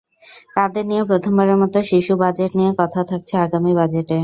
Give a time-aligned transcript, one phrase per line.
[0.55, 4.17] তাদের নিয়ে প্রথমবারের মতো শিশু বাজেট নিয়ে কথা থাকছে আগামী বাজেটে।